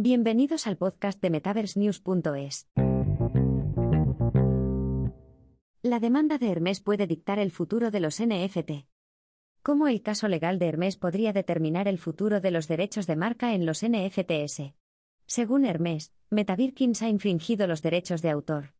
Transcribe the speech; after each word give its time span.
Bienvenidos 0.00 0.68
al 0.68 0.76
podcast 0.76 1.20
de 1.20 1.28
MetaverseNews.es. 1.28 2.68
La 5.82 5.98
demanda 5.98 6.38
de 6.38 6.52
Hermes 6.52 6.80
puede 6.80 7.08
dictar 7.08 7.40
el 7.40 7.50
futuro 7.50 7.90
de 7.90 7.98
los 7.98 8.22
NFT. 8.22 8.86
¿Cómo 9.60 9.88
el 9.88 10.00
caso 10.00 10.28
legal 10.28 10.60
de 10.60 10.68
Hermes 10.68 10.96
podría 10.96 11.32
determinar 11.32 11.88
el 11.88 11.98
futuro 11.98 12.40
de 12.40 12.52
los 12.52 12.68
derechos 12.68 13.08
de 13.08 13.16
marca 13.16 13.54
en 13.54 13.66
los 13.66 13.84
NFTs? 13.84 14.72
Según 15.26 15.64
Hermes, 15.64 16.12
MetaBirkins 16.30 17.02
ha 17.02 17.08
infringido 17.08 17.66
los 17.66 17.82
derechos 17.82 18.22
de 18.22 18.30
autor. 18.30 18.77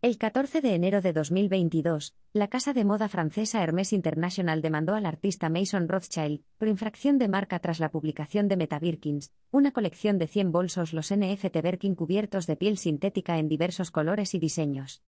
El 0.00 0.16
14 0.16 0.60
de 0.60 0.76
enero 0.76 1.00
de 1.00 1.12
2022, 1.12 2.14
la 2.32 2.46
casa 2.46 2.72
de 2.72 2.84
moda 2.84 3.08
francesa 3.08 3.64
Hermès 3.64 3.92
International 3.92 4.62
demandó 4.62 4.94
al 4.94 5.06
artista 5.06 5.48
Mason 5.48 5.88
Rothschild 5.88 6.44
por 6.56 6.68
infracción 6.68 7.18
de 7.18 7.26
marca 7.26 7.58
tras 7.58 7.80
la 7.80 7.90
publicación 7.90 8.46
de 8.46 8.56
Meta 8.56 8.78
Birkins, 8.78 9.32
una 9.50 9.72
colección 9.72 10.18
de 10.18 10.28
100 10.28 10.52
bolsos 10.52 10.92
los 10.92 11.12
NFT 11.12 11.60
Birkin 11.64 11.96
cubiertos 11.96 12.46
de 12.46 12.54
piel 12.54 12.78
sintética 12.78 13.38
en 13.38 13.48
diversos 13.48 13.90
colores 13.90 14.34
y 14.34 14.38
diseños. 14.38 15.02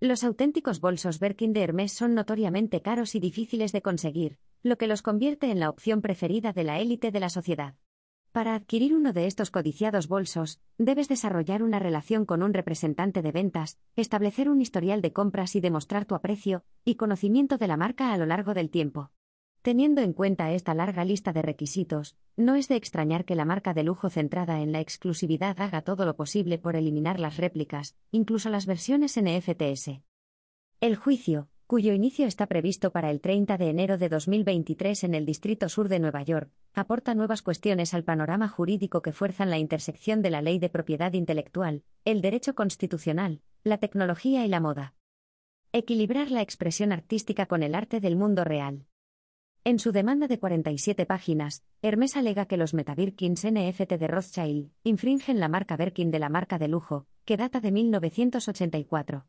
Los 0.00 0.22
auténticos 0.22 0.82
bolsos 0.82 1.18
Birkin 1.18 1.54
de 1.54 1.62
Hermès 1.62 1.92
son 1.92 2.14
notoriamente 2.14 2.82
caros 2.82 3.14
y 3.14 3.20
difíciles 3.20 3.72
de 3.72 3.80
conseguir, 3.80 4.36
lo 4.62 4.76
que 4.76 4.86
los 4.86 5.00
convierte 5.00 5.50
en 5.50 5.60
la 5.60 5.70
opción 5.70 6.02
preferida 6.02 6.52
de 6.52 6.64
la 6.64 6.78
élite 6.78 7.10
de 7.10 7.20
la 7.20 7.30
sociedad. 7.30 7.74
Para 8.32 8.54
adquirir 8.54 8.94
uno 8.94 9.12
de 9.12 9.26
estos 9.26 9.50
codiciados 9.50 10.06
bolsos, 10.06 10.60
debes 10.78 11.08
desarrollar 11.08 11.64
una 11.64 11.80
relación 11.80 12.24
con 12.24 12.44
un 12.44 12.54
representante 12.54 13.22
de 13.22 13.32
ventas, 13.32 13.80
establecer 13.96 14.48
un 14.48 14.60
historial 14.60 15.02
de 15.02 15.12
compras 15.12 15.56
y 15.56 15.60
demostrar 15.60 16.04
tu 16.04 16.14
aprecio 16.14 16.62
y 16.84 16.94
conocimiento 16.94 17.58
de 17.58 17.66
la 17.66 17.76
marca 17.76 18.12
a 18.12 18.18
lo 18.18 18.26
largo 18.26 18.54
del 18.54 18.70
tiempo. 18.70 19.10
Teniendo 19.62 20.00
en 20.00 20.12
cuenta 20.12 20.52
esta 20.52 20.74
larga 20.74 21.04
lista 21.04 21.32
de 21.32 21.42
requisitos, 21.42 22.16
no 22.36 22.54
es 22.54 22.68
de 22.68 22.76
extrañar 22.76 23.24
que 23.24 23.34
la 23.34 23.44
marca 23.44 23.74
de 23.74 23.82
lujo 23.82 24.08
centrada 24.10 24.60
en 24.60 24.70
la 24.70 24.80
exclusividad 24.80 25.60
haga 25.60 25.82
todo 25.82 26.06
lo 26.06 26.14
posible 26.14 26.56
por 26.56 26.76
eliminar 26.76 27.18
las 27.18 27.36
réplicas, 27.36 27.96
incluso 28.12 28.48
las 28.48 28.64
versiones 28.64 29.20
NFTs. 29.20 30.02
El 30.80 30.94
juicio, 30.94 31.48
cuyo 31.70 31.92
inicio 31.92 32.26
está 32.26 32.48
previsto 32.48 32.90
para 32.90 33.12
el 33.12 33.20
30 33.20 33.56
de 33.56 33.68
enero 33.68 33.96
de 33.96 34.08
2023 34.08 35.04
en 35.04 35.14
el 35.14 35.24
Distrito 35.24 35.68
Sur 35.68 35.88
de 35.88 36.00
Nueva 36.00 36.24
York, 36.24 36.50
aporta 36.74 37.14
nuevas 37.14 37.42
cuestiones 37.42 37.94
al 37.94 38.02
panorama 38.02 38.48
jurídico 38.48 39.02
que 39.02 39.12
fuerzan 39.12 39.50
la 39.50 39.58
intersección 39.58 40.20
de 40.20 40.30
la 40.30 40.42
ley 40.42 40.58
de 40.58 40.68
propiedad 40.68 41.12
intelectual, 41.12 41.84
el 42.04 42.22
derecho 42.22 42.56
constitucional, 42.56 43.40
la 43.62 43.78
tecnología 43.78 44.44
y 44.44 44.48
la 44.48 44.58
moda. 44.58 44.94
Equilibrar 45.70 46.32
la 46.32 46.42
expresión 46.42 46.90
artística 46.90 47.46
con 47.46 47.62
el 47.62 47.76
arte 47.76 48.00
del 48.00 48.16
mundo 48.16 48.42
real. 48.42 48.86
En 49.62 49.78
su 49.78 49.92
demanda 49.92 50.26
de 50.26 50.40
47 50.40 51.06
páginas, 51.06 51.62
Hermes 51.82 52.16
alega 52.16 52.46
que 52.46 52.56
los 52.56 52.74
MetaBirkins 52.74 53.44
NFT 53.44 53.92
de 53.92 54.08
Rothschild 54.08 54.72
infringen 54.82 55.38
la 55.38 55.46
marca 55.46 55.76
Birkin 55.76 56.10
de 56.10 56.18
la 56.18 56.30
marca 56.30 56.58
de 56.58 56.66
lujo, 56.66 57.06
que 57.24 57.36
data 57.36 57.60
de 57.60 57.70
1984. 57.70 59.28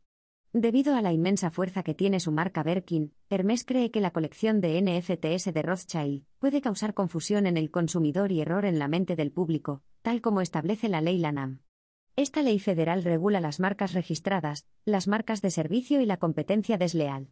Debido 0.54 0.94
a 0.96 1.00
la 1.00 1.14
inmensa 1.14 1.50
fuerza 1.50 1.82
que 1.82 1.94
tiene 1.94 2.20
su 2.20 2.30
marca 2.30 2.62
Birkin, 2.62 3.14
Hermes 3.30 3.64
cree 3.64 3.90
que 3.90 4.02
la 4.02 4.10
colección 4.10 4.60
de 4.60 4.82
NFTs 4.82 5.50
de 5.50 5.62
Rothschild 5.62 6.26
puede 6.38 6.60
causar 6.60 6.92
confusión 6.92 7.46
en 7.46 7.56
el 7.56 7.70
consumidor 7.70 8.30
y 8.32 8.42
error 8.42 8.66
en 8.66 8.78
la 8.78 8.86
mente 8.86 9.16
del 9.16 9.32
público, 9.32 9.82
tal 10.02 10.20
como 10.20 10.42
establece 10.42 10.90
la 10.90 11.00
ley 11.00 11.16
LANAM. 11.16 11.60
Esta 12.16 12.42
ley 12.42 12.58
federal 12.58 13.02
regula 13.02 13.40
las 13.40 13.60
marcas 13.60 13.94
registradas, 13.94 14.66
las 14.84 15.08
marcas 15.08 15.40
de 15.40 15.50
servicio 15.50 16.02
y 16.02 16.06
la 16.06 16.18
competencia 16.18 16.76
desleal. 16.76 17.30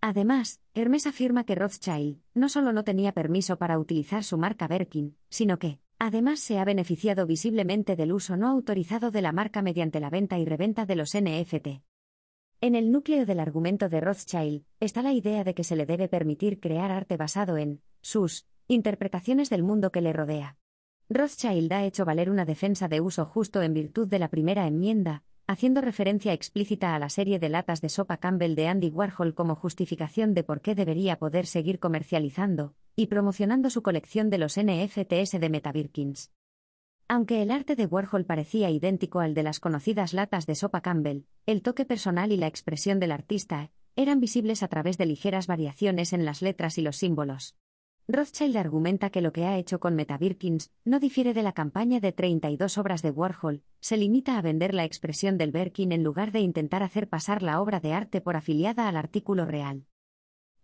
Además, 0.00 0.60
Hermes 0.74 1.06
afirma 1.06 1.44
que 1.44 1.54
Rothschild 1.54 2.22
no 2.34 2.48
solo 2.48 2.72
no 2.72 2.82
tenía 2.82 3.12
permiso 3.12 3.56
para 3.56 3.78
utilizar 3.78 4.24
su 4.24 4.36
marca 4.36 4.66
Birkin, 4.66 5.16
sino 5.28 5.60
que, 5.60 5.78
además, 6.00 6.40
se 6.40 6.58
ha 6.58 6.64
beneficiado 6.64 7.24
visiblemente 7.24 7.94
del 7.94 8.12
uso 8.12 8.36
no 8.36 8.48
autorizado 8.48 9.12
de 9.12 9.22
la 9.22 9.30
marca 9.30 9.62
mediante 9.62 10.00
la 10.00 10.10
venta 10.10 10.40
y 10.40 10.44
reventa 10.44 10.86
de 10.86 10.96
los 10.96 11.16
NFT. 11.16 11.84
En 12.64 12.76
el 12.76 12.92
núcleo 12.92 13.26
del 13.26 13.40
argumento 13.40 13.88
de 13.88 14.00
Rothschild 14.00 14.62
está 14.78 15.02
la 15.02 15.12
idea 15.12 15.42
de 15.42 15.52
que 15.52 15.64
se 15.64 15.74
le 15.74 15.84
debe 15.84 16.06
permitir 16.06 16.60
crear 16.60 16.92
arte 16.92 17.16
basado 17.16 17.56
en 17.56 17.80
sus 18.02 18.46
interpretaciones 18.68 19.50
del 19.50 19.64
mundo 19.64 19.90
que 19.90 20.00
le 20.00 20.12
rodea. 20.12 20.56
Rothschild 21.08 21.72
ha 21.72 21.84
hecho 21.84 22.04
valer 22.04 22.30
una 22.30 22.44
defensa 22.44 22.86
de 22.86 23.00
uso 23.00 23.24
justo 23.24 23.62
en 23.62 23.74
virtud 23.74 24.06
de 24.06 24.20
la 24.20 24.28
primera 24.28 24.68
enmienda, 24.68 25.24
haciendo 25.48 25.80
referencia 25.80 26.32
explícita 26.32 26.94
a 26.94 27.00
la 27.00 27.08
serie 27.08 27.40
de 27.40 27.48
latas 27.48 27.80
de 27.80 27.88
sopa 27.88 28.18
Campbell 28.18 28.54
de 28.54 28.68
Andy 28.68 28.90
Warhol 28.90 29.34
como 29.34 29.56
justificación 29.56 30.32
de 30.32 30.44
por 30.44 30.60
qué 30.60 30.76
debería 30.76 31.18
poder 31.18 31.46
seguir 31.46 31.80
comercializando 31.80 32.76
y 32.94 33.08
promocionando 33.08 33.70
su 33.70 33.82
colección 33.82 34.30
de 34.30 34.38
los 34.38 34.56
NFTs 34.56 35.32
de 35.32 35.48
MetaBirkins. 35.50 36.30
Aunque 37.12 37.42
el 37.42 37.50
arte 37.50 37.76
de 37.76 37.84
Warhol 37.84 38.24
parecía 38.24 38.70
idéntico 38.70 39.20
al 39.20 39.34
de 39.34 39.42
las 39.42 39.60
conocidas 39.60 40.14
latas 40.14 40.46
de 40.46 40.54
sopa 40.54 40.80
Campbell, 40.80 41.26
el 41.44 41.60
toque 41.60 41.84
personal 41.84 42.32
y 42.32 42.38
la 42.38 42.46
expresión 42.46 43.00
del 43.00 43.12
artista 43.12 43.70
eran 43.96 44.18
visibles 44.18 44.62
a 44.62 44.68
través 44.68 44.96
de 44.96 45.04
ligeras 45.04 45.46
variaciones 45.46 46.14
en 46.14 46.24
las 46.24 46.40
letras 46.40 46.78
y 46.78 46.80
los 46.80 46.96
símbolos. 46.96 47.54
Rothschild 48.08 48.56
argumenta 48.56 49.10
que 49.10 49.20
lo 49.20 49.30
que 49.30 49.44
ha 49.44 49.58
hecho 49.58 49.78
con 49.78 49.94
MetaBirkins 49.94 50.72
no 50.86 51.00
difiere 51.00 51.34
de 51.34 51.42
la 51.42 51.52
campaña 51.52 52.00
de 52.00 52.12
32 52.12 52.78
obras 52.78 53.02
de 53.02 53.10
Warhol, 53.10 53.62
se 53.80 53.98
limita 53.98 54.38
a 54.38 54.40
vender 54.40 54.72
la 54.72 54.84
expresión 54.84 55.36
del 55.36 55.52
Birkin 55.52 55.92
en 55.92 56.02
lugar 56.02 56.32
de 56.32 56.40
intentar 56.40 56.82
hacer 56.82 57.10
pasar 57.10 57.42
la 57.42 57.60
obra 57.60 57.78
de 57.78 57.92
arte 57.92 58.22
por 58.22 58.36
afiliada 58.36 58.88
al 58.88 58.96
artículo 58.96 59.44
real. 59.44 59.84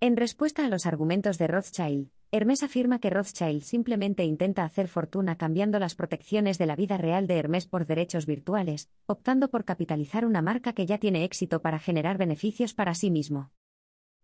En 0.01 0.17
respuesta 0.17 0.65
a 0.65 0.71
los 0.71 0.87
argumentos 0.87 1.37
de 1.37 1.47
Rothschild, 1.47 2.09
Hermes 2.31 2.63
afirma 2.63 2.99
que 2.99 3.09
Rothschild 3.09 3.63
simplemente 3.63 4.23
intenta 4.23 4.63
hacer 4.63 4.89
fortuna 4.89 5.39
cambiando 5.39 5.79
las 5.79 5.95
protecciones 5.95 6.59
de 6.59 6.67
la 6.67 6.77
vida 6.77 6.99
real 6.99 7.27
de 7.27 7.39
Hermes 7.39 7.67
por 7.67 7.87
derechos 7.87 8.27
virtuales, 8.27 8.91
optando 9.07 9.49
por 9.49 9.65
capitalizar 9.65 10.27
una 10.27 10.43
marca 10.43 10.75
que 10.75 10.85
ya 10.85 10.99
tiene 10.99 11.25
éxito 11.25 11.63
para 11.63 11.79
generar 11.79 12.19
beneficios 12.19 12.75
para 12.75 12.95
sí 12.95 13.11
mismo. 13.11 13.51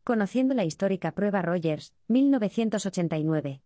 Conociendo 0.03 0.53
la 0.53 0.67
histórica 0.67 1.13
prueba 1.13 1.41
Rogers, 1.41 1.95
1989. 2.09 3.63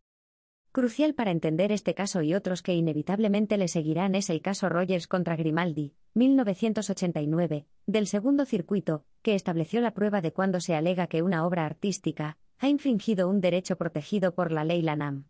Crucial 0.70 1.14
para 1.14 1.32
entender 1.32 1.72
este 1.72 1.94
caso 1.94 2.22
y 2.22 2.34
otros 2.34 2.62
que 2.62 2.74
inevitablemente 2.74 3.56
le 3.56 3.66
seguirán 3.66 4.14
es 4.14 4.30
el 4.30 4.40
caso 4.40 4.68
Rogers 4.68 5.08
contra 5.08 5.34
Grimaldi, 5.34 5.94
1989, 6.14 7.66
del 7.86 8.06
segundo 8.06 8.44
circuito, 8.44 9.04
que 9.22 9.34
estableció 9.34 9.80
la 9.80 9.94
prueba 9.94 10.20
de 10.20 10.32
cuando 10.32 10.60
se 10.60 10.76
alega 10.76 11.08
que 11.08 11.22
una 11.22 11.44
obra 11.44 11.66
artística, 11.66 12.38
ha 12.58 12.68
infringido 12.68 13.28
un 13.28 13.40
derecho 13.40 13.76
protegido 13.76 14.34
por 14.34 14.52
la 14.52 14.64
ley 14.64 14.82
LANAM. 14.82 15.24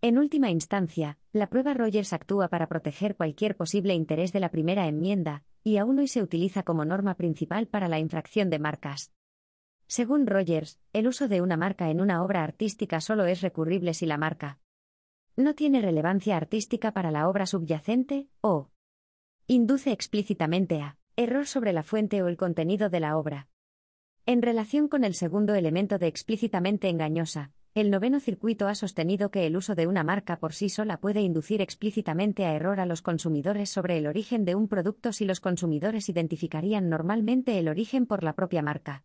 En 0.00 0.16
última 0.16 0.50
instancia, 0.50 1.18
la 1.32 1.48
prueba 1.48 1.74
Rogers 1.74 2.12
actúa 2.12 2.48
para 2.48 2.68
proteger 2.68 3.16
cualquier 3.16 3.56
posible 3.56 3.94
interés 3.94 4.32
de 4.32 4.40
la 4.40 4.50
primera 4.50 4.86
enmienda, 4.86 5.42
y 5.64 5.78
aún 5.78 5.98
hoy 5.98 6.06
se 6.06 6.22
utiliza 6.22 6.62
como 6.62 6.84
norma 6.84 7.14
principal 7.14 7.66
para 7.66 7.88
la 7.88 7.98
infracción 7.98 8.48
de 8.48 8.60
marcas. 8.60 9.12
Según 9.88 10.26
Rogers, 10.26 10.78
el 10.92 11.08
uso 11.08 11.26
de 11.28 11.40
una 11.40 11.56
marca 11.56 11.90
en 11.90 12.00
una 12.00 12.22
obra 12.22 12.44
artística 12.44 13.00
solo 13.00 13.26
es 13.26 13.40
recurrible 13.40 13.94
si 13.94 14.06
la 14.06 14.18
marca 14.18 14.60
no 15.38 15.54
tiene 15.54 15.80
relevancia 15.80 16.36
artística 16.36 16.92
para 16.92 17.12
la 17.12 17.28
obra 17.28 17.46
subyacente, 17.46 18.28
o 18.40 18.70
induce 19.46 19.92
explícitamente 19.92 20.80
a 20.80 20.98
error 21.16 21.46
sobre 21.46 21.72
la 21.72 21.84
fuente 21.84 22.22
o 22.22 22.28
el 22.28 22.36
contenido 22.36 22.90
de 22.90 23.00
la 23.00 23.16
obra. 23.16 23.48
En 24.28 24.42
relación 24.42 24.88
con 24.88 25.04
el 25.04 25.14
segundo 25.14 25.54
elemento 25.54 25.96
de 25.96 26.06
explícitamente 26.06 26.90
engañosa, 26.90 27.50
el 27.72 27.90
noveno 27.90 28.20
circuito 28.20 28.68
ha 28.68 28.74
sostenido 28.74 29.30
que 29.30 29.46
el 29.46 29.56
uso 29.56 29.74
de 29.74 29.86
una 29.86 30.04
marca 30.04 30.38
por 30.38 30.52
sí 30.52 30.68
sola 30.68 31.00
puede 31.00 31.22
inducir 31.22 31.62
explícitamente 31.62 32.44
a 32.44 32.52
error 32.52 32.78
a 32.78 32.84
los 32.84 33.00
consumidores 33.00 33.70
sobre 33.70 33.96
el 33.96 34.06
origen 34.06 34.44
de 34.44 34.54
un 34.54 34.68
producto 34.68 35.14
si 35.14 35.24
los 35.24 35.40
consumidores 35.40 36.10
identificarían 36.10 36.90
normalmente 36.90 37.58
el 37.58 37.68
origen 37.68 38.04
por 38.04 38.22
la 38.22 38.34
propia 38.34 38.60
marca. 38.60 39.02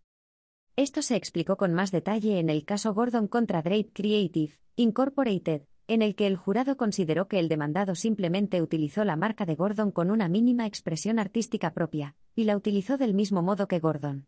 Esto 0.76 1.02
se 1.02 1.16
explicó 1.16 1.56
con 1.56 1.74
más 1.74 1.92
detalle 1.92 2.40
en 2.40 2.50
el 2.50 2.66
caso 2.66 2.94
Gordon 2.94 3.30
contra 3.30 3.62
Drape 3.62 3.92
Creative, 3.94 4.60
Incorporated, 4.76 5.62
en 5.88 6.02
el 6.02 6.16
que 6.16 6.28
el 6.28 6.36
jurado 6.36 6.76
consideró 6.76 7.30
que 7.30 7.40
el 7.40 7.48
demandado 7.48 7.96
simplemente 7.96 8.62
utilizó 8.62 9.06
la 9.06 9.16
marca 9.16 9.46
de 9.46 9.56
Gordon 9.56 9.92
con 9.92 10.12
una 10.12 10.28
mínima 10.28 10.66
expresión 10.66 11.18
artística 11.18 11.72
propia, 11.72 12.18
y 12.36 12.44
la 12.44 12.58
utilizó 12.58 12.98
del 12.98 13.14
mismo 13.14 13.42
modo 13.42 13.70
que 13.70 13.80
Gordon. 13.80 14.28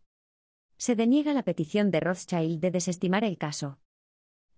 Se 0.78 0.94
deniega 0.94 1.32
la 1.32 1.42
petición 1.42 1.90
de 1.90 2.00
Rothschild 2.00 2.60
de 2.60 2.70
desestimar 2.70 3.24
el 3.24 3.38
caso. 3.38 3.78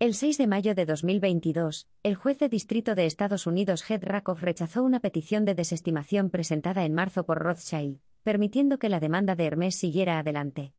El 0.01 0.15
6 0.15 0.39
de 0.39 0.47
mayo 0.49 0.75
de 0.75 0.85
2022, 0.85 1.89
el 2.03 2.15
juez 2.17 2.39
de 2.39 2.49
distrito 2.49 2.95
de 2.95 3.07
Estados 3.07 3.47
Unidos 3.47 3.89
Head 3.89 4.03
Rakoff 4.03 4.43
rechazó 4.43 4.83
una 4.83 4.99
petición 4.99 5.45
de 5.45 5.55
desestimación 5.55 6.31
presentada 6.31 6.85
en 6.85 6.95
marzo 6.95 7.25
por 7.25 7.39
Rothschild, 7.39 8.01
permitiendo 8.25 8.79
que 8.79 8.89
la 8.89 9.01
demanda 9.01 9.37
de 9.37 9.47
Hermes 9.47 9.77
siguiera 9.77 10.19
adelante. 10.19 10.73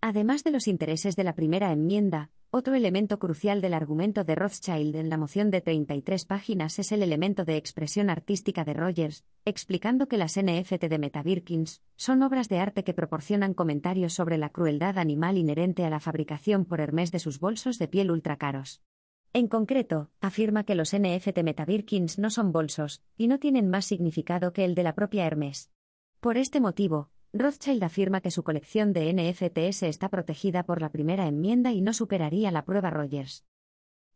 Además 0.00 0.44
de 0.44 0.52
los 0.52 0.68
intereses 0.68 1.16
de 1.16 1.24
la 1.24 1.34
primera 1.34 1.72
enmienda, 1.72 2.30
otro 2.50 2.74
elemento 2.74 3.18
crucial 3.18 3.60
del 3.60 3.74
argumento 3.74 4.22
de 4.22 4.36
Rothschild 4.36 4.94
en 4.94 5.10
la 5.10 5.18
moción 5.18 5.50
de 5.50 5.60
33 5.60 6.24
páginas 6.24 6.78
es 6.78 6.92
el 6.92 7.02
elemento 7.02 7.44
de 7.44 7.56
expresión 7.56 8.08
artística 8.08 8.64
de 8.64 8.74
Rogers, 8.74 9.24
explicando 9.44 10.06
que 10.06 10.16
las 10.16 10.40
NFT 10.40 10.84
de 10.84 10.98
MetaBirkins 10.98 11.82
son 11.96 12.22
obras 12.22 12.48
de 12.48 12.60
arte 12.60 12.84
que 12.84 12.94
proporcionan 12.94 13.54
comentarios 13.54 14.12
sobre 14.14 14.38
la 14.38 14.50
crueldad 14.50 14.98
animal 14.98 15.36
inherente 15.36 15.84
a 15.84 15.90
la 15.90 15.98
fabricación 15.98 16.64
por 16.64 16.80
Hermes 16.80 17.10
de 17.10 17.18
sus 17.18 17.40
bolsos 17.40 17.78
de 17.78 17.88
piel 17.88 18.12
ultracaros. 18.12 18.82
En 19.32 19.48
concreto, 19.48 20.10
afirma 20.20 20.62
que 20.62 20.76
los 20.76 20.96
NFT 20.96 21.42
Metabirkins 21.42 22.20
no 22.20 22.30
son 22.30 22.52
bolsos, 22.52 23.02
y 23.16 23.26
no 23.26 23.40
tienen 23.40 23.68
más 23.68 23.84
significado 23.84 24.52
que 24.52 24.64
el 24.64 24.76
de 24.76 24.84
la 24.84 24.94
propia 24.94 25.26
Hermes. 25.26 25.72
Por 26.20 26.38
este 26.38 26.60
motivo, 26.60 27.10
Rothschild 27.34 27.84
afirma 27.84 28.22
que 28.22 28.30
su 28.30 28.42
colección 28.42 28.94
de 28.94 29.12
NFTs 29.12 29.82
está 29.82 30.08
protegida 30.08 30.62
por 30.62 30.80
la 30.80 30.90
primera 30.90 31.26
enmienda 31.26 31.72
y 31.72 31.82
no 31.82 31.92
superaría 31.92 32.50
la 32.50 32.64
prueba 32.64 32.88
Rogers. 32.88 33.44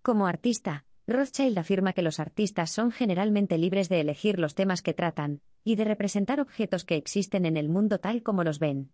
Como 0.00 0.26
artista, 0.26 0.86
Rothschild 1.06 1.58
afirma 1.58 1.92
que 1.92 2.00
los 2.00 2.18
artistas 2.18 2.70
son 2.70 2.90
generalmente 2.90 3.58
libres 3.58 3.90
de 3.90 4.00
elegir 4.00 4.38
los 4.38 4.54
temas 4.54 4.80
que 4.80 4.94
tratan, 4.94 5.42
y 5.62 5.76
de 5.76 5.84
representar 5.84 6.40
objetos 6.40 6.84
que 6.84 6.96
existen 6.96 7.44
en 7.44 7.58
el 7.58 7.68
mundo 7.68 8.00
tal 8.00 8.22
como 8.22 8.44
los 8.44 8.58
ven. 8.58 8.92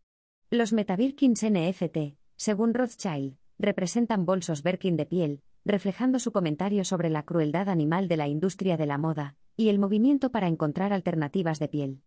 Los 0.51 0.73
Metabirkins 0.73 1.45
NFT, 1.45 2.17
según 2.37 2.75
Rothschild, 2.75 3.37
representan 3.59 4.27
bolsos 4.27 4.65
Birkin 4.65 4.97
de 4.97 5.07
piel, 5.07 5.43
reflejando 5.65 6.19
su 6.19 6.33
comentario 6.33 6.85
sobre 6.85 7.09
la 7.09 7.25
crueldad 7.25 7.69
animal 7.69 8.09
de 8.09 8.17
la 8.17 8.27
industria 8.27 8.77
de 8.77 8.87
la 8.87 8.99
moda, 8.99 9.37
y 9.57 9.69
el 9.69 9.79
movimiento 9.79 10.31
para 10.33 10.49
encontrar 10.49 10.93
alternativas 10.93 11.61
de 11.61 11.69
piel. 11.69 12.03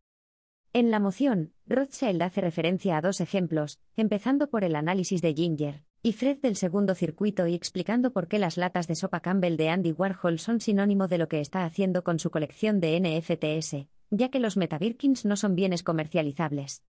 En 0.73 0.89
la 0.89 1.01
moción, 1.01 1.51
Rothschild 1.65 2.21
hace 2.21 2.39
referencia 2.39 2.95
a 2.95 3.01
dos 3.01 3.19
ejemplos, 3.19 3.81
empezando 3.97 4.49
por 4.49 4.63
el 4.63 4.77
análisis 4.77 5.21
de 5.21 5.33
Ginger 5.33 5.83
y 6.01 6.13
Fred 6.13 6.37
del 6.37 6.55
segundo 6.55 6.95
circuito 6.95 7.45
y 7.45 7.53
explicando 7.53 8.13
por 8.13 8.29
qué 8.29 8.39
las 8.39 8.55
latas 8.55 8.87
de 8.87 8.95
sopa 8.95 9.19
Campbell 9.19 9.57
de 9.57 9.67
Andy 9.67 9.91
Warhol 9.91 10.39
son 10.39 10.61
sinónimo 10.61 11.09
de 11.09 11.17
lo 11.17 11.27
que 11.27 11.41
está 11.41 11.65
haciendo 11.65 12.05
con 12.05 12.19
su 12.19 12.31
colección 12.31 12.79
de 12.79 12.97
NFTs, 13.01 13.87
ya 14.11 14.29
que 14.29 14.39
los 14.39 14.55
Metabirkins 14.55 15.25
no 15.25 15.35
son 15.35 15.55
bienes 15.55 15.83
comercializables. 15.83 16.83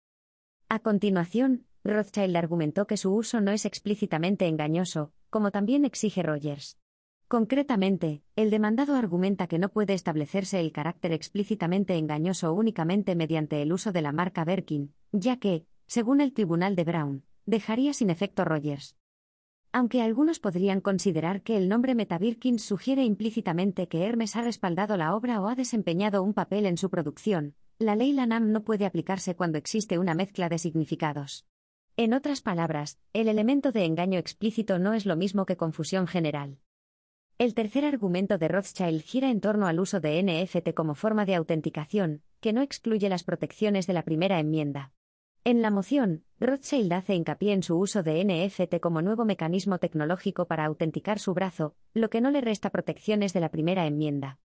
A 0.68 0.80
continuación, 0.80 1.64
Rothschild 1.82 2.36
argumentó 2.36 2.86
que 2.86 2.98
su 2.98 3.14
uso 3.14 3.40
no 3.40 3.50
es 3.50 3.64
explícitamente 3.64 4.46
engañoso, 4.46 5.14
como 5.30 5.50
también 5.52 5.86
exige 5.86 6.22
Rogers. 6.22 6.76
Concretamente, 7.30 8.24
el 8.34 8.50
demandado 8.50 8.96
argumenta 8.96 9.46
que 9.46 9.60
no 9.60 9.68
puede 9.68 9.94
establecerse 9.94 10.58
el 10.58 10.72
carácter 10.72 11.12
explícitamente 11.12 11.96
engañoso 11.96 12.52
únicamente 12.52 13.14
mediante 13.14 13.62
el 13.62 13.72
uso 13.72 13.92
de 13.92 14.02
la 14.02 14.10
marca 14.10 14.44
Birkin, 14.44 14.94
ya 15.12 15.36
que, 15.36 15.64
según 15.86 16.20
el 16.20 16.32
tribunal 16.32 16.74
de 16.74 16.82
Brown, 16.82 17.22
dejaría 17.46 17.92
sin 17.92 18.10
efecto 18.10 18.44
Rogers. 18.44 18.96
Aunque 19.70 20.02
algunos 20.02 20.40
podrían 20.40 20.80
considerar 20.80 21.42
que 21.42 21.56
el 21.56 21.68
nombre 21.68 21.94
Metabirkin 21.94 22.58
sugiere 22.58 23.04
implícitamente 23.04 23.86
que 23.86 24.06
Hermes 24.06 24.34
ha 24.34 24.42
respaldado 24.42 24.96
la 24.96 25.14
obra 25.14 25.40
o 25.40 25.46
ha 25.46 25.54
desempeñado 25.54 26.24
un 26.24 26.34
papel 26.34 26.66
en 26.66 26.78
su 26.78 26.90
producción, 26.90 27.54
la 27.78 27.94
ley 27.94 28.12
Lanham 28.12 28.50
no 28.50 28.64
puede 28.64 28.86
aplicarse 28.86 29.36
cuando 29.36 29.56
existe 29.56 30.00
una 30.00 30.14
mezcla 30.14 30.48
de 30.48 30.58
significados. 30.58 31.46
En 31.96 32.12
otras 32.12 32.42
palabras, 32.42 32.98
el 33.12 33.28
elemento 33.28 33.70
de 33.70 33.84
engaño 33.84 34.18
explícito 34.18 34.80
no 34.80 34.94
es 34.94 35.06
lo 35.06 35.14
mismo 35.14 35.46
que 35.46 35.56
confusión 35.56 36.08
general. 36.08 36.58
El 37.40 37.54
tercer 37.54 37.86
argumento 37.86 38.36
de 38.36 38.48
Rothschild 38.48 39.00
gira 39.00 39.30
en 39.30 39.40
torno 39.40 39.66
al 39.66 39.80
uso 39.80 39.98
de 39.98 40.22
NFT 40.22 40.74
como 40.74 40.94
forma 40.94 41.24
de 41.24 41.36
autenticación, 41.36 42.20
que 42.40 42.52
no 42.52 42.60
excluye 42.60 43.08
las 43.08 43.24
protecciones 43.24 43.86
de 43.86 43.94
la 43.94 44.02
primera 44.02 44.38
enmienda. 44.38 44.92
En 45.44 45.62
la 45.62 45.70
moción, 45.70 46.22
Rothschild 46.38 46.92
hace 46.92 47.14
hincapié 47.14 47.54
en 47.54 47.62
su 47.62 47.78
uso 47.78 48.02
de 48.02 48.22
NFT 48.26 48.78
como 48.80 49.00
nuevo 49.00 49.24
mecanismo 49.24 49.78
tecnológico 49.78 50.48
para 50.48 50.66
autenticar 50.66 51.18
su 51.18 51.32
brazo, 51.32 51.74
lo 51.94 52.10
que 52.10 52.20
no 52.20 52.30
le 52.30 52.42
resta 52.42 52.68
protecciones 52.68 53.32
de 53.32 53.40
la 53.40 53.48
primera 53.48 53.86
enmienda. 53.86 54.38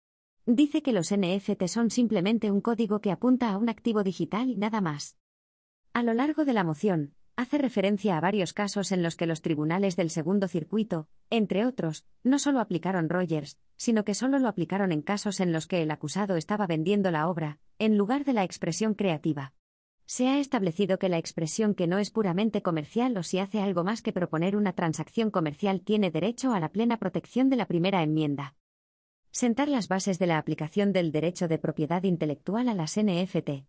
Dice 0.45 0.81
que 0.81 0.93
los 0.93 1.13
NFT 1.13 1.65
son 1.67 1.89
simplemente 1.89 2.49
un 2.49 2.61
código 2.61 3.01
que 3.01 3.11
apunta 3.11 3.51
a 3.51 3.57
un 3.57 3.67
activo 3.67 4.03
digital 4.03 4.49
y 4.49 4.55
nada 4.55 4.79
más. 4.79 5.17
A 5.91 6.01
lo 6.01 6.13
largo 6.13 6.45
de 6.45 6.53
la 6.53 6.63
moción, 6.63 7.13
hace 7.35 7.57
referencia 7.57 8.17
a 8.17 8.21
varios 8.21 8.53
casos 8.53 8.91
en 8.91 9.03
los 9.03 9.15
que 9.15 9.25
los 9.25 9.41
tribunales 9.41 9.95
del 9.95 10.09
segundo 10.09 10.47
circuito, 10.47 11.07
entre 11.29 11.65
otros, 11.65 12.05
no 12.23 12.39
solo 12.39 12.59
aplicaron 12.59 13.09
Rogers, 13.09 13.57
sino 13.77 14.05
que 14.05 14.13
solo 14.13 14.39
lo 14.39 14.47
aplicaron 14.47 14.91
en 14.91 15.01
casos 15.01 15.39
en 15.39 15.51
los 15.51 15.67
que 15.67 15.81
el 15.81 15.91
acusado 15.91 16.37
estaba 16.37 16.67
vendiendo 16.67 17.11
la 17.11 17.27
obra, 17.27 17.59
en 17.77 17.97
lugar 17.97 18.23
de 18.23 18.33
la 18.33 18.43
expresión 18.43 18.93
creativa. 18.93 19.53
Se 20.05 20.27
ha 20.27 20.39
establecido 20.39 20.99
que 20.99 21.09
la 21.09 21.17
expresión 21.17 21.73
que 21.73 21.87
no 21.87 21.97
es 21.97 22.11
puramente 22.11 22.61
comercial 22.61 23.17
o 23.17 23.23
si 23.23 23.39
hace 23.39 23.59
algo 23.59 23.83
más 23.83 24.01
que 24.01 24.13
proponer 24.13 24.55
una 24.55 24.73
transacción 24.73 25.31
comercial 25.31 25.81
tiene 25.81 26.11
derecho 26.11 26.53
a 26.53 26.59
la 26.59 26.69
plena 26.69 26.97
protección 26.97 27.49
de 27.49 27.55
la 27.55 27.65
primera 27.65 28.03
enmienda. 28.03 28.55
Sentar 29.31 29.67
las 29.67 29.87
bases 29.87 30.19
de 30.19 30.27
la 30.27 30.37
aplicación 30.37 30.93
del 30.93 31.11
derecho 31.11 31.47
de 31.47 31.57
propiedad 31.57 32.03
intelectual 32.03 32.69
a 32.69 32.75
las 32.75 32.97
NFT. 32.97 33.65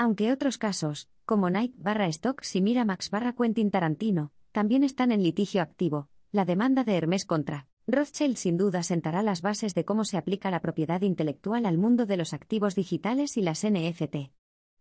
Aunque 0.00 0.30
otros 0.30 0.58
casos, 0.58 1.08
como 1.24 1.50
Nike 1.50 1.74
barra 1.76 2.10
Stocks 2.10 2.54
y 2.54 2.60
Miramax 2.60 3.10
barra 3.10 3.32
Quentin 3.32 3.72
Tarantino, 3.72 4.30
también 4.52 4.84
están 4.84 5.10
en 5.10 5.24
litigio 5.24 5.60
activo, 5.60 6.08
la 6.30 6.44
demanda 6.44 6.84
de 6.84 6.96
Hermes 6.96 7.26
contra 7.26 7.66
Rothschild 7.88 8.36
sin 8.36 8.56
duda 8.56 8.84
sentará 8.84 9.24
las 9.24 9.42
bases 9.42 9.74
de 9.74 9.84
cómo 9.84 10.04
se 10.04 10.16
aplica 10.16 10.52
la 10.52 10.60
propiedad 10.60 11.02
intelectual 11.02 11.66
al 11.66 11.78
mundo 11.78 12.06
de 12.06 12.16
los 12.16 12.32
activos 12.32 12.76
digitales 12.76 13.36
y 13.36 13.42
las 13.42 13.66
NFT. 13.66 14.30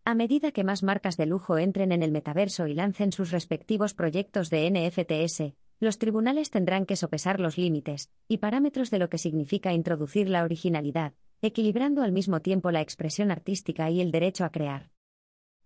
A 0.06 0.14
medida 0.14 0.52
que 0.52 0.64
más 0.64 0.84
marcas 0.84 1.18
de 1.18 1.26
lujo 1.26 1.58
entren 1.58 1.92
en 1.92 2.04
el 2.04 2.12
metaverso 2.12 2.68
y 2.68 2.76
lancen 2.76 3.12
sus 3.12 3.32
respectivos 3.32 3.96
proyectos 3.96 4.52
de 4.52 4.70
NFTs, 4.70 5.56
los 5.80 5.98
tribunales 5.98 6.52
tendrán 6.52 6.86
que 6.86 6.96
sopesar 6.96 7.40
los 7.40 7.58
límites 7.58 8.12
y 8.28 8.38
parámetros 8.38 8.92
de 8.92 9.00
lo 9.00 9.10
que 9.10 9.18
significa 9.18 9.74
introducir 9.74 10.30
la 10.30 10.44
originalidad, 10.44 11.14
equilibrando 11.42 12.04
al 12.04 12.12
mismo 12.12 12.42
tiempo 12.42 12.70
la 12.70 12.82
expresión 12.82 13.32
artística 13.32 13.90
y 13.90 14.00
el 14.00 14.12
derecho 14.12 14.46
a 14.46 14.52
crear. 14.52 14.92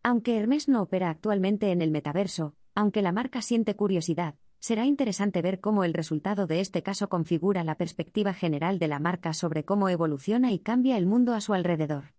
Aunque 0.03 0.37
Hermes 0.37 0.67
no 0.67 0.81
opera 0.81 1.11
actualmente 1.11 1.71
en 1.71 1.81
el 1.81 1.91
metaverso, 1.91 2.55
aunque 2.73 3.03
la 3.03 3.11
marca 3.11 3.41
siente 3.43 3.75
curiosidad, 3.75 4.35
será 4.59 4.85
interesante 4.85 5.43
ver 5.43 5.59
cómo 5.59 5.83
el 5.83 5.93
resultado 5.93 6.47
de 6.47 6.59
este 6.59 6.81
caso 6.81 7.07
configura 7.07 7.63
la 7.63 7.75
perspectiva 7.75 8.33
general 8.33 8.79
de 8.79 8.87
la 8.87 8.99
marca 8.99 9.33
sobre 9.33 9.63
cómo 9.63 9.89
evoluciona 9.89 10.51
y 10.51 10.59
cambia 10.59 10.97
el 10.97 11.05
mundo 11.05 11.35
a 11.35 11.41
su 11.41 11.53
alrededor. 11.53 12.13